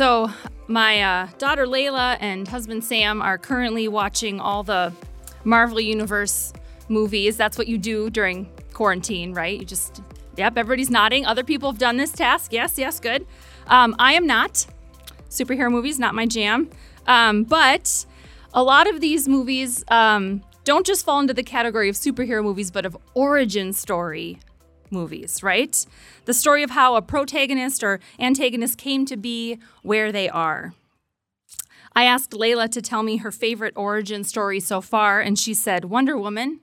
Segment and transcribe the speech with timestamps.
[0.00, 0.30] So,
[0.66, 4.94] my uh, daughter Layla and husband Sam are currently watching all the
[5.44, 6.54] Marvel Universe
[6.88, 7.36] movies.
[7.36, 9.60] That's what you do during quarantine, right?
[9.60, 10.00] You just,
[10.38, 11.26] yep, everybody's nodding.
[11.26, 12.50] Other people have done this task.
[12.50, 13.26] Yes, yes, good.
[13.66, 14.66] Um, I am not.
[15.28, 16.70] Superhero movies, not my jam.
[17.06, 18.06] Um, but
[18.54, 22.70] a lot of these movies um, don't just fall into the category of superhero movies,
[22.70, 24.38] but of origin story
[24.90, 25.86] movies, right?
[26.24, 30.74] The story of how a protagonist or antagonist came to be where they are.
[31.94, 35.86] I asked Layla to tell me her favorite origin story so far, and she said
[35.86, 36.60] Wonder Woman.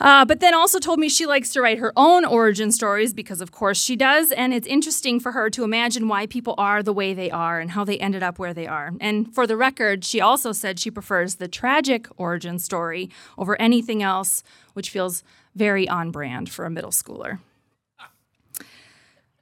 [0.00, 3.42] Uh, but then also told me she likes to write her own origin stories because,
[3.42, 4.32] of course, she does.
[4.32, 7.72] And it's interesting for her to imagine why people are the way they are and
[7.72, 8.92] how they ended up where they are.
[8.98, 14.02] And for the record, she also said she prefers the tragic origin story over anything
[14.02, 14.42] else,
[14.72, 15.22] which feels
[15.54, 17.38] very on brand for a middle schooler.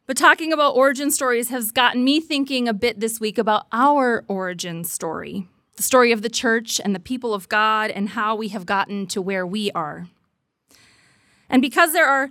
[0.06, 4.25] But talking about origin stories has gotten me thinking a bit this week about our
[4.27, 5.47] origin story
[5.78, 9.06] the story of the church and the people of God and how we have gotten
[9.06, 10.09] to where we are.
[11.48, 12.31] And because there are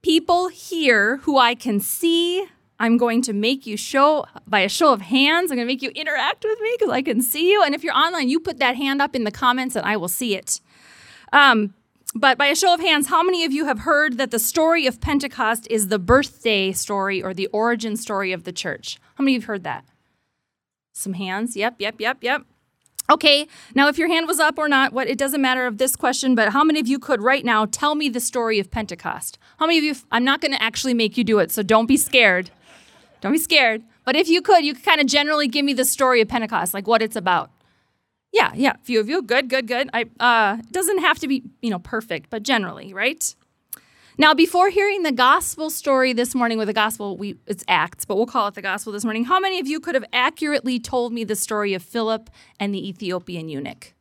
[0.00, 2.46] people here who I can see,
[2.80, 5.50] I'm going to make you show by a show of hands.
[5.50, 7.62] I'm going to make you interact with me because I can see you.
[7.62, 10.08] And if you're online, you put that hand up in the comments and I will
[10.08, 10.60] see it.
[11.34, 11.74] Um,
[12.16, 14.86] but by a show of hands, how many of you have heard that the story
[14.86, 18.98] of Pentecost is the birthday story or the origin story of the church?
[19.14, 19.84] How many of you have heard that?
[20.92, 21.56] Some hands.
[21.56, 22.42] Yep, yep, yep, yep.
[23.08, 25.94] Okay, now if your hand was up or not, what it doesn't matter of this
[25.94, 29.38] question, but how many of you could right now tell me the story of Pentecost?
[29.58, 31.86] How many of you I'm not going to actually make you do it, so don't
[31.86, 32.50] be scared.
[33.20, 33.84] Don't be scared.
[34.04, 36.74] But if you could, you could kind of generally give me the story of Pentecost,
[36.74, 37.50] like what it's about.
[38.36, 39.22] Yeah, yeah, a few of you.
[39.22, 39.88] Good, good, good.
[39.94, 43.34] I uh it doesn't have to be, you know, perfect, but generally, right?
[44.18, 48.16] Now, before hearing the gospel story this morning with the gospel, we it's Acts, but
[48.16, 49.24] we'll call it the gospel this morning.
[49.24, 52.28] How many of you could have accurately told me the story of Philip
[52.60, 53.94] and the Ethiopian eunuch?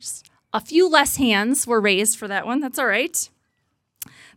[0.00, 2.60] Just a few less hands were raised for that one.
[2.60, 3.28] That's all right.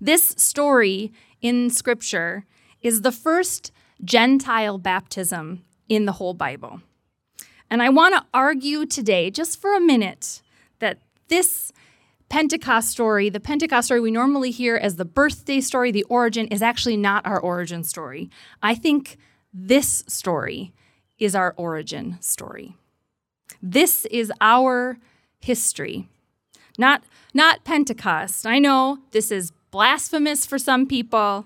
[0.01, 1.11] This story
[1.43, 2.45] in scripture
[2.81, 3.71] is the first
[4.03, 6.81] Gentile baptism in the whole Bible.
[7.69, 10.41] And I want to argue today, just for a minute,
[10.79, 11.71] that this
[12.29, 16.61] Pentecost story, the Pentecost story we normally hear as the birthday story, the origin, is
[16.61, 18.29] actually not our origin story.
[18.61, 19.17] I think
[19.53, 20.73] this story
[21.19, 22.75] is our origin story.
[23.61, 24.97] This is our
[25.39, 26.07] history,
[26.77, 27.03] not,
[27.33, 28.45] not Pentecost.
[28.45, 31.45] I know this is blasphemous for some people,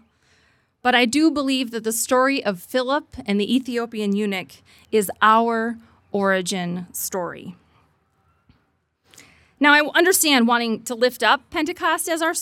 [0.82, 5.78] but I do believe that the story of Philip and the Ethiopian eunuch is our
[6.12, 7.56] origin story.
[9.60, 12.34] Now, I understand wanting to lift up Pentecost as our,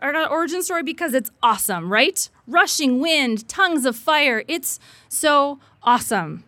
[0.00, 2.28] our origin story because it's awesome, right?
[2.46, 4.44] Rushing wind, tongues of fire.
[4.46, 4.78] It's
[5.08, 6.44] so awesome.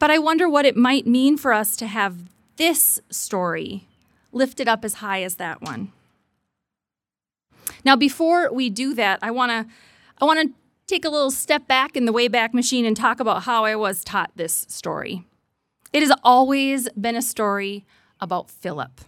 [0.00, 2.16] But I wonder what it might mean for us to have
[2.56, 3.86] this story
[4.32, 5.92] lifted up as high as that one.
[7.84, 9.72] Now, before we do that, I want to
[10.20, 10.54] I want to
[10.86, 14.04] take a little step back in the Wayback Machine and talk about how I was
[14.04, 15.24] taught this story.
[15.92, 17.84] It has always been a story
[18.20, 19.00] about Philip.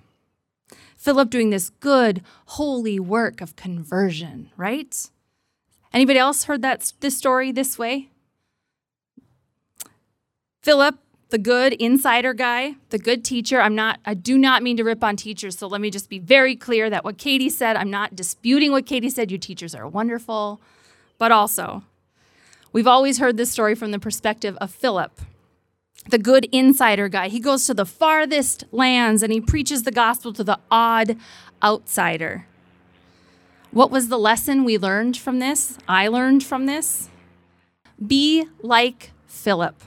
[0.97, 5.09] Philip doing this good, holy work of conversion, right?
[5.93, 8.11] Anybody else heard that this story this way?
[10.63, 10.97] Philip,
[11.31, 13.61] the good insider guy, the good teacher.
[13.61, 16.19] I'm not I do not mean to rip on teachers, so let me just be
[16.19, 19.31] very clear that what Katie said, I'm not disputing what Katie said.
[19.31, 20.61] You teachers are wonderful.
[21.19, 21.83] But also,
[22.73, 25.21] we've always heard this story from the perspective of Philip,
[26.09, 27.29] the good insider guy.
[27.29, 31.17] He goes to the farthest lands and he preaches the gospel to the odd
[31.63, 32.47] outsider.
[33.71, 35.77] What was the lesson we learned from this?
[35.87, 37.11] I learned from this.
[38.05, 39.83] Be like Philip.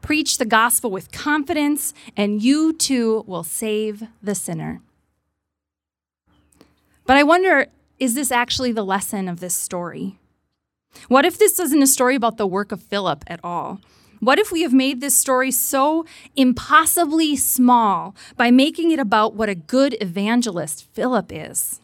[0.00, 4.82] Preach the gospel with confidence, and you too will save the sinner.
[7.06, 10.18] But I wonder is this actually the lesson of this story?
[11.08, 13.80] What if this isn't a story about the work of Philip at all?
[14.20, 19.48] What if we have made this story so impossibly small by making it about what
[19.48, 21.80] a good evangelist Philip is?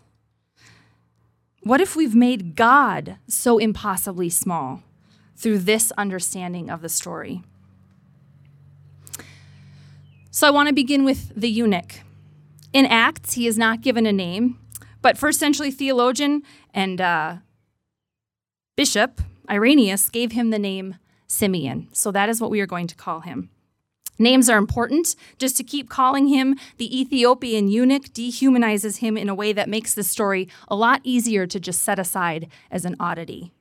[1.62, 4.83] What if we've made God so impossibly small
[5.37, 7.43] through this understanding of the story?
[10.31, 12.01] So I want to begin with the eunuch.
[12.73, 14.59] In Acts, he is not given a name,
[15.03, 16.43] but first century theologian
[16.73, 17.37] and uh,
[18.81, 20.97] bishop Irenaeus gave him the name
[21.27, 21.88] Simeon.
[21.93, 23.50] So that is what we are going to call him.
[24.19, 25.17] Names are important.
[25.37, 29.93] Just to keep calling him the Ethiopian eunuch dehumanizes him in a way that makes
[29.93, 33.53] the story a lot easier to just set aside as an oddity.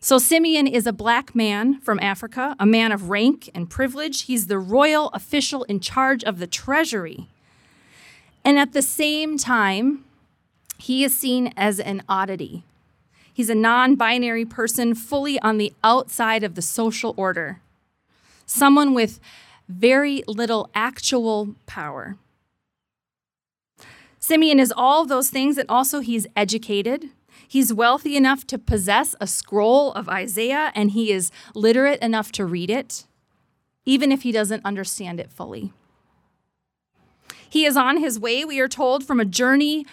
[0.00, 4.22] So, Simeon is a black man from Africa, a man of rank and privilege.
[4.22, 7.28] He's the royal official in charge of the treasury.
[8.44, 10.04] And at the same time,
[10.76, 12.64] he is seen as an oddity.
[13.38, 17.60] He's a non binary person, fully on the outside of the social order,
[18.46, 19.20] someone with
[19.68, 22.16] very little actual power.
[24.18, 27.10] Simeon is all those things, and also he's educated.
[27.46, 32.44] He's wealthy enough to possess a scroll of Isaiah, and he is literate enough to
[32.44, 33.06] read it,
[33.86, 35.72] even if he doesn't understand it fully.
[37.48, 39.86] He is on his way, we are told, from a journey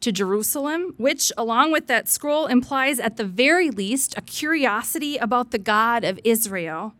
[0.00, 5.50] to Jerusalem, which, along with that scroll, implies at the very least a curiosity about
[5.50, 6.94] the God of Israel,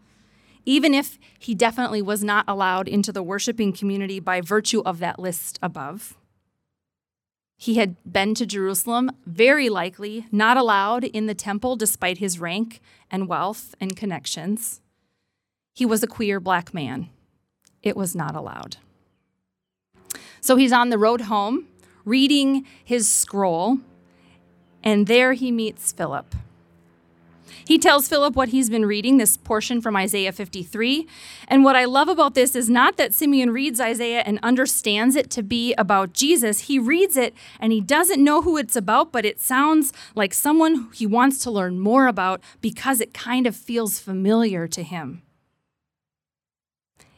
[0.64, 5.18] even if he definitely was not allowed into the worshiping community by virtue of that
[5.18, 6.16] list above.
[7.58, 12.80] He had been to Jerusalem, very likely not allowed in the temple despite his rank
[13.10, 14.80] and wealth and connections.
[15.72, 17.08] He was a queer black man.
[17.82, 18.76] It was not allowed.
[20.40, 21.66] So he's on the road home,
[22.06, 23.80] reading his scroll,
[24.82, 26.34] and there he meets Philip.
[27.66, 31.06] He tells Philip what he's been reading, this portion from Isaiah 53.
[31.48, 35.30] And what I love about this is not that Simeon reads Isaiah and understands it
[35.30, 36.60] to be about Jesus.
[36.60, 40.90] He reads it and he doesn't know who it's about, but it sounds like someone
[40.94, 45.22] he wants to learn more about because it kind of feels familiar to him.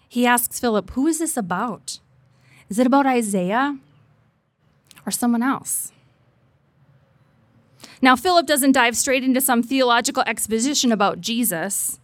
[0.08, 2.00] He asks Philip, Who is this about?
[2.70, 3.78] Is it about Isaiah
[5.08, 5.90] or someone else?
[8.00, 11.98] Now, Philip doesn't dive straight into some theological exposition about Jesus.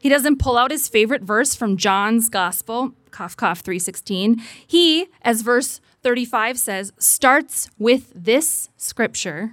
[0.00, 4.42] He doesn't pull out his favorite verse from John's Gospel, cough cough 316.
[4.66, 9.52] He, as verse 35 says, starts with this scripture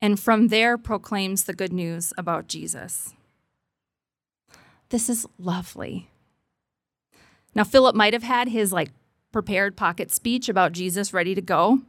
[0.00, 3.14] and from there proclaims the good news about Jesus.
[4.90, 6.08] This is lovely.
[7.54, 8.90] Now, Philip might have had his like
[9.32, 11.80] prepared pocket speech about Jesus ready to go,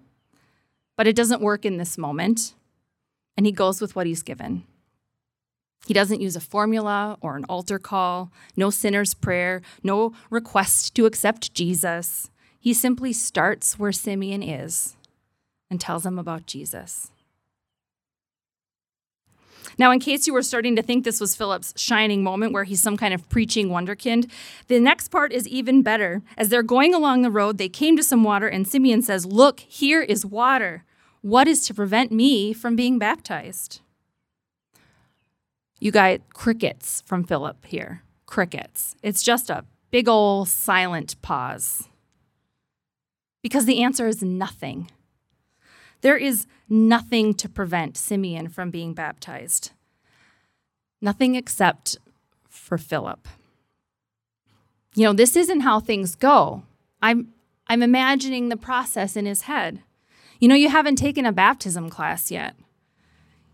[0.98, 2.54] but it doesn't work in this moment
[3.38, 4.64] and he goes with what he's given.
[5.88, 11.06] He doesn't use a formula or an altar call, no sinner's prayer, no request to
[11.06, 12.30] accept Jesus.
[12.60, 14.98] He simply starts where Simeon is
[15.70, 17.12] and tells him about Jesus.
[19.78, 22.82] Now, in case you were starting to think this was Philip's shining moment where he's
[22.82, 24.30] some kind of preaching wonderkind,
[24.68, 26.22] the next part is even better.
[26.38, 29.62] As they're going along the road, they came to some water, and Simeon says, Look,
[29.62, 30.84] here is water.
[31.22, 33.82] What is to prevent me from being baptized?
[35.80, 38.04] You got crickets from Philip here.
[38.26, 38.96] Crickets.
[39.02, 41.88] It's just a big ol' silent pause.
[43.42, 44.90] Because the answer is nothing.
[46.02, 49.72] There is nothing to prevent Simeon from being baptized.
[51.02, 51.98] Nothing except
[52.50, 53.28] for Philip.
[54.96, 56.64] You know, this isn't how things go.
[57.02, 57.34] I'm,
[57.68, 59.82] I'm imagining the process in his head.
[60.40, 62.56] You know, you haven't taken a baptism class yet.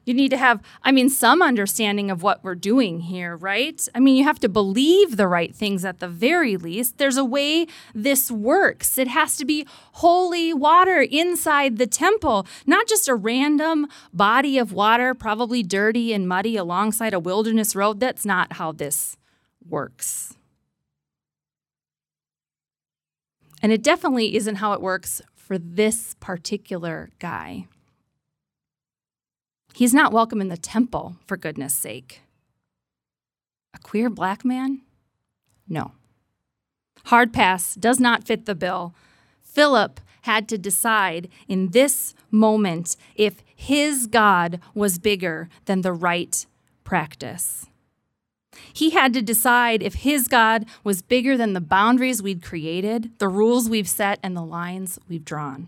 [0.06, 3.88] You need to have, I mean, some understanding of what we're doing here, right?
[3.96, 7.00] I mean, you have to believe the right things at the very least.
[7.00, 9.00] There's a way this works.
[9.00, 14.72] It has to be holy water inside the temple, not just a random body of
[14.72, 18.00] water, probably dirty and muddy alongside a wilderness road.
[18.00, 19.18] That's not how this
[19.68, 20.36] works.
[23.64, 27.66] And it definitely isn't how it works for this particular guy.
[29.76, 32.22] He's not welcome in the temple, for goodness sake.
[33.74, 34.84] A queer black man?
[35.68, 35.92] No.
[37.08, 38.96] Hard pass does not fit the bill.
[39.42, 46.46] Philip had to decide in this moment if his God was bigger than the right
[46.86, 47.66] practice.
[48.72, 53.28] He had to decide if his God was bigger than the boundaries we'd created, the
[53.28, 55.68] rules we've set, and the lines we've drawn.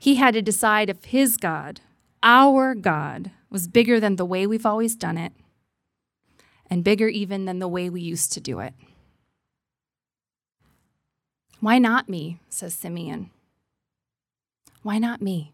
[0.00, 1.80] He had to decide if his God,
[2.22, 5.32] our God, was bigger than the way we've always done it,
[6.68, 8.74] and bigger even than the way we used to do it.
[11.60, 12.38] Why not me?
[12.48, 13.30] says Simeon.
[14.82, 15.52] Why not me?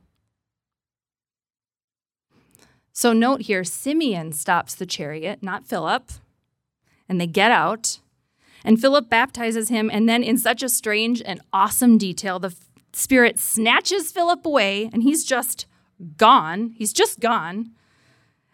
[2.93, 6.11] So note here Simeon stops the chariot, not Philip,
[7.09, 8.01] and they get out.
[8.65, 12.55] And Philip baptizes him, and then, in such a strange and awesome detail, the
[12.93, 15.67] Spirit snatches Philip away, and he's just
[16.17, 16.75] gone.
[16.77, 17.73] He's just gone.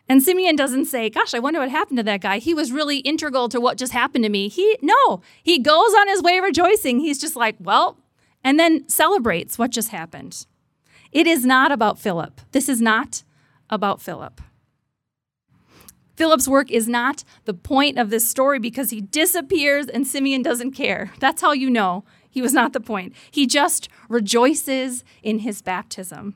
[0.09, 2.39] And Simeon doesn't say, Gosh, I wonder what happened to that guy.
[2.39, 4.49] He was really integral to what just happened to me.
[4.49, 7.01] He, no, he goes on his way rejoicing.
[7.01, 7.99] He's just like, Well,
[8.43, 10.47] and then celebrates what just happened.
[11.13, 12.41] It is not about Philip.
[12.53, 13.23] This is not
[13.71, 14.41] about Philip.
[16.19, 20.73] Philip's work is not the point of this story because he disappears and Simeon doesn't
[20.73, 21.13] care.
[21.21, 23.15] That's how you know he was not the point.
[23.31, 26.35] He just rejoices in his baptism.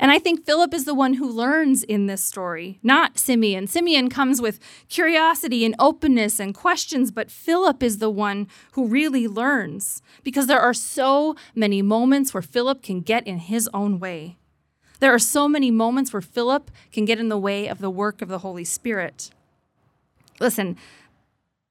[0.00, 3.68] And I think Philip is the one who learns in this story, not Simeon.
[3.68, 9.28] Simeon comes with curiosity and openness and questions, but Philip is the one who really
[9.28, 14.36] learns because there are so many moments where Philip can get in his own way.
[15.00, 18.22] There are so many moments where Philip can get in the way of the work
[18.22, 19.30] of the Holy Spirit.
[20.40, 20.76] Listen,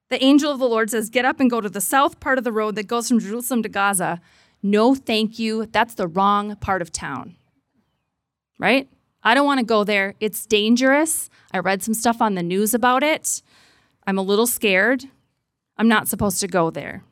[0.08, 2.44] the angel of the Lord says, Get up and go to the south part of
[2.44, 4.20] the road that goes from Jerusalem to Gaza.
[4.62, 5.66] No, thank you.
[5.66, 7.36] That's the wrong part of town.
[8.58, 8.88] Right?
[9.22, 10.14] I don't want to go there.
[10.20, 11.28] It's dangerous.
[11.52, 13.42] I read some stuff on the news about it.
[14.06, 15.04] I'm a little scared.
[15.76, 17.02] I'm not supposed to go there.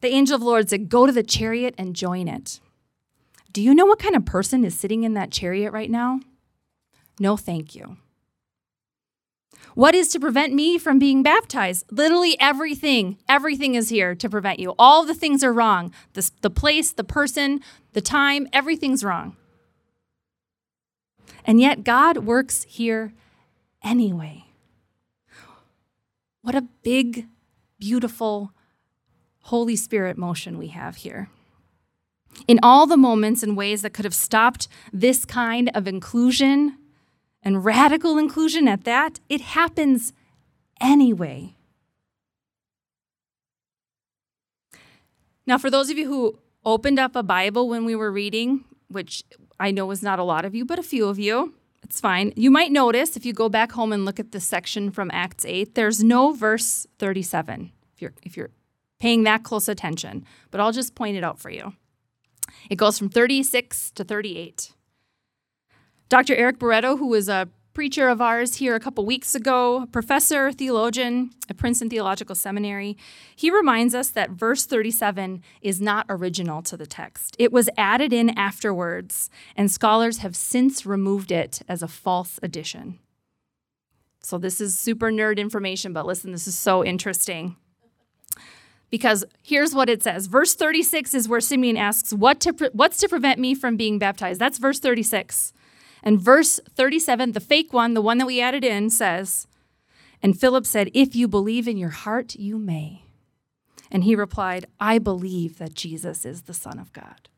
[0.00, 2.60] The angel of the Lord said, Go to the chariot and join it.
[3.52, 6.20] Do you know what kind of person is sitting in that chariot right now?
[7.20, 7.98] No, thank you.
[9.74, 11.86] What is to prevent me from being baptized?
[11.90, 13.18] Literally everything.
[13.28, 14.74] Everything is here to prevent you.
[14.78, 15.92] All the things are wrong.
[16.14, 17.60] The, the place, the person,
[17.92, 19.36] the time, everything's wrong.
[21.44, 23.12] And yet God works here
[23.82, 24.44] anyway.
[26.42, 27.26] What a big,
[27.78, 28.52] beautiful
[29.42, 31.28] Holy Spirit motion we have here.
[32.48, 36.76] In all the moments and ways that could have stopped this kind of inclusion
[37.42, 40.12] and radical inclusion at that, it happens
[40.80, 41.54] anyway.
[45.46, 49.24] Now, for those of you who opened up a Bible when we were reading, which
[49.58, 52.32] I know is not a lot of you, but a few of you, it's fine.
[52.36, 55.44] You might notice if you go back home and look at the section from Acts
[55.44, 58.50] 8, there's no verse 37 if you're if you're
[59.00, 61.74] paying that close attention, but I'll just point it out for you.
[62.70, 64.72] It goes from 36 to 38.
[66.08, 66.34] Dr.
[66.34, 71.30] Eric Barreto, who was a preacher of ours here a couple weeks ago, professor, theologian
[71.48, 72.96] at Princeton Theological Seminary,
[73.34, 77.34] he reminds us that verse 37 is not original to the text.
[77.38, 82.98] It was added in afterwards, and scholars have since removed it as a false addition.
[84.20, 87.56] So, this is super nerd information, but listen, this is so interesting
[88.92, 90.26] because here's what it says.
[90.26, 93.98] Verse 36 is where Simeon asks, what to pre- What's to prevent me from being
[93.98, 94.38] baptized?
[94.38, 95.54] That's verse 36.
[96.02, 99.46] And verse 37, the fake one, the one that we added in, says,
[100.22, 103.06] And Philip said, If you believe in your heart, you may.
[103.90, 107.30] And he replied, I believe that Jesus is the Son of God.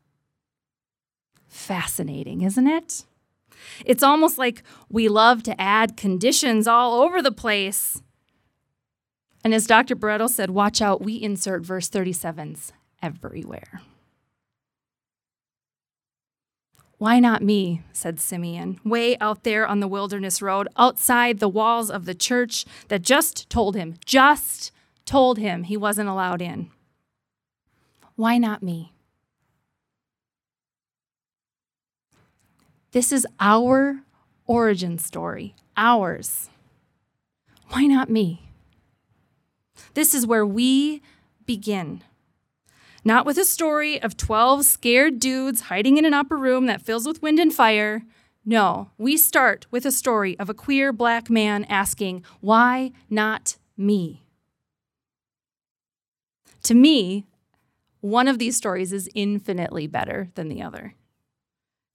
[1.47, 3.05] Fascinating, isn't it?
[3.85, 8.01] It's almost like we love to add conditions all over the place
[9.45, 9.93] and as Dr.
[9.93, 13.83] Barreto said, watch out, we insert verse 37s everywhere.
[16.97, 17.83] Why not me?
[17.93, 22.65] said Simeon, way out there on the wilderness road, outside the walls of the church
[22.87, 24.71] that just told him, just
[25.05, 26.71] told him he wasn't allowed in.
[28.15, 28.93] Why not me?
[32.93, 33.99] This is our
[34.47, 36.49] origin story, ours.
[37.69, 38.41] Why not me?
[39.93, 41.01] This is where we
[41.45, 42.03] begin.
[43.03, 47.07] Not with a story of 12 scared dudes hiding in an upper room that fills
[47.07, 48.01] with wind and fire.
[48.43, 54.23] No, we start with a story of a queer black man asking, Why not me?
[56.63, 57.25] To me,
[58.01, 60.95] one of these stories is infinitely better than the other.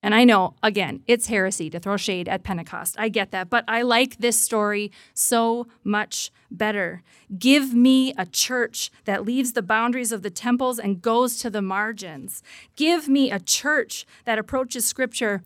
[0.02, 2.96] And I know, again, it's heresy to throw shade at Pentecost.
[2.98, 3.50] I get that.
[3.50, 7.02] But I like this story so much better.
[7.38, 11.60] Give me a church that leaves the boundaries of the temples and goes to the
[11.60, 12.42] margins.
[12.76, 15.42] Give me a church that approaches Scripture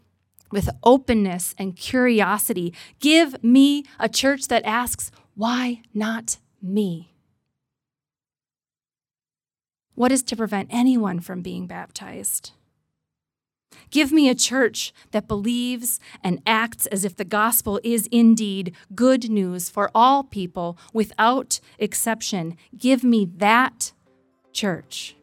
[0.52, 2.72] with openness and curiosity.
[3.00, 7.10] Give me a church that asks, why not me?
[9.96, 12.52] What is to prevent anyone from being baptized?
[13.90, 19.30] Give me a church that believes and acts as if the gospel is indeed good
[19.30, 22.56] news for all people without exception.
[22.76, 23.92] Give me that
[24.52, 25.16] church.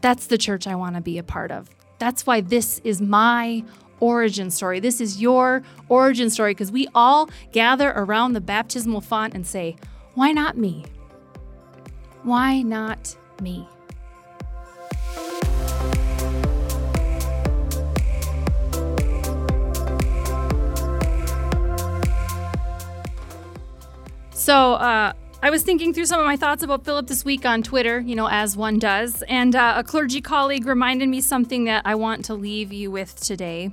[0.00, 1.68] That's the church I want to be a part of.
[1.98, 3.64] That's why this is my
[4.00, 4.80] origin story.
[4.80, 9.76] This is your origin story because we all gather around the baptismal font and say,
[10.14, 10.84] Why not me?
[12.22, 13.68] Why not me?
[24.46, 25.12] So uh,
[25.42, 28.14] I was thinking through some of my thoughts about Philip this week on Twitter, you
[28.14, 32.24] know, as one does, and uh, a clergy colleague reminded me something that I want
[32.26, 33.72] to leave you with today.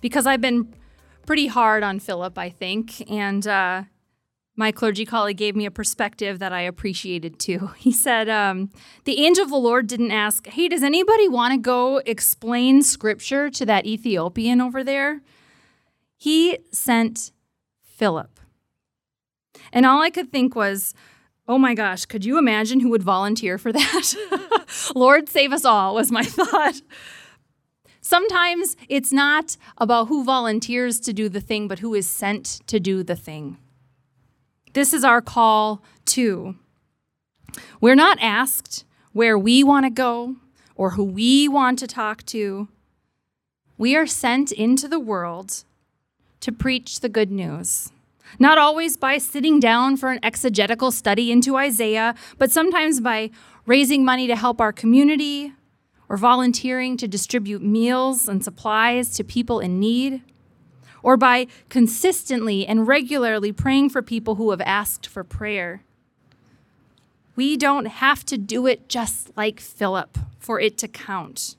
[0.00, 0.74] Because I've been
[1.26, 3.84] pretty hard on Philip, I think, and uh,
[4.56, 7.70] my clergy colleague gave me a perspective that I appreciated too.
[7.76, 8.70] He said, um,
[9.04, 13.48] The angel of the Lord didn't ask, Hey, does anybody want to go explain scripture
[13.50, 15.22] to that Ethiopian over there?
[16.16, 17.30] He sent
[17.80, 18.40] Philip.
[19.74, 20.94] And all I could think was,
[21.48, 24.14] oh my gosh, could you imagine who would volunteer for that?
[24.94, 26.80] Lord, save us all, was my thought.
[28.00, 32.78] Sometimes it's not about who volunteers to do the thing, but who is sent to
[32.78, 33.58] do the thing.
[34.74, 36.54] This is our call too.
[37.80, 40.36] We're not asked where we want to go
[40.76, 42.68] or who we want to talk to.
[43.76, 45.64] We are sent into the world
[46.40, 47.90] to preach the good news.
[48.38, 53.30] Not always by sitting down for an exegetical study into Isaiah, but sometimes by
[53.66, 55.52] raising money to help our community
[56.08, 60.22] or volunteering to distribute meals and supplies to people in need,
[61.02, 65.82] or by consistently and regularly praying for people who have asked for prayer.
[67.36, 71.56] We don't have to do it just like Philip for it to count.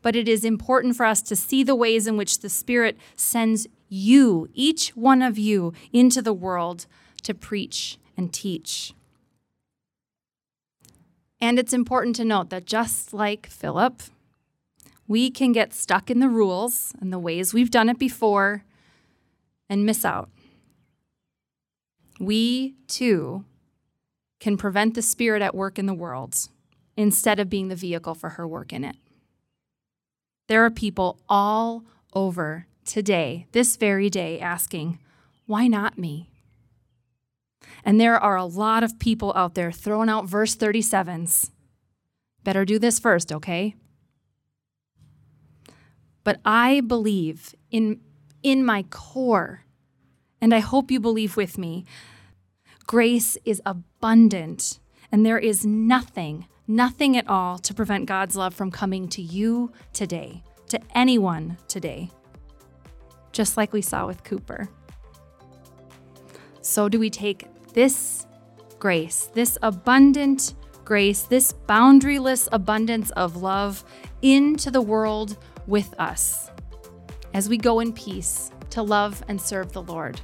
[0.00, 3.68] But it is important for us to see the ways in which the Spirit sends
[3.92, 6.86] you, each one of you, into the world
[7.22, 8.94] to preach and teach.
[11.40, 14.02] And it's important to note that just like Philip,
[15.06, 18.64] we can get stuck in the rules and the ways we've done it before
[19.68, 20.30] and miss out.
[22.18, 23.44] We, too,
[24.40, 26.48] can prevent the Spirit at work in the world
[26.96, 28.96] instead of being the vehicle for her work in it.
[30.48, 34.98] There are people all over today, this very day, asking,
[35.46, 36.30] Why not me?
[37.84, 41.50] And there are a lot of people out there throwing out verse 37s.
[42.44, 43.74] Better do this first, okay?
[46.24, 48.00] But I believe in,
[48.42, 49.64] in my core,
[50.40, 51.84] and I hope you believe with me,
[52.86, 54.78] grace is abundant,
[55.10, 59.72] and there is nothing, nothing at all to prevent God's love from coming to you
[59.92, 62.10] today, to anyone today
[63.32, 64.68] just like we saw with Cooper.
[66.60, 68.26] So, do we take this
[68.78, 73.84] grace, this abundant grace, this boundaryless abundance of love
[74.20, 76.50] into the world with us
[77.34, 80.20] as we go in peace to love and serve the Lord?